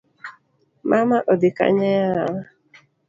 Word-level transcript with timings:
Mama 0.89 1.17
odhi 1.31 1.49
Kanye 1.57 1.89
yawa? 2.03 2.39